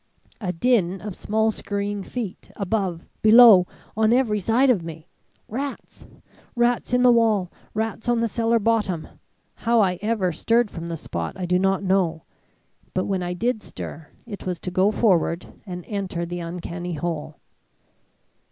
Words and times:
A 0.39 0.51
din 0.51 0.99
of 0.99 1.15
small 1.15 1.51
skurrying 1.51 2.01
feet 2.03 2.49
above, 2.55 3.05
below, 3.21 3.67
on 3.95 4.11
every 4.11 4.39
side 4.39 4.71
of 4.71 4.81
me! 4.83 5.05
Rats! 5.47 6.07
rats 6.55 6.91
in 6.91 7.03
the 7.03 7.11
wall! 7.11 7.51
rats 7.75 8.09
on 8.09 8.19
the 8.19 8.27
cellar 8.27 8.57
bottom! 8.57 9.07
How 9.57 9.79
I 9.81 9.99
ever 10.01 10.31
stirred 10.31 10.71
from 10.71 10.87
the 10.87 10.97
spot 10.97 11.35
I 11.37 11.45
do 11.45 11.59
not 11.59 11.83
know, 11.83 12.23
but 12.95 13.05
when 13.05 13.21
I 13.21 13.33
did 13.33 13.61
stir, 13.61 14.07
it 14.25 14.47
was 14.47 14.59
to 14.61 14.71
go 14.71 14.89
forward, 14.89 15.45
and 15.67 15.85
enter 15.85 16.25
the 16.25 16.39
uncanny 16.39 16.93
hole. 16.95 17.37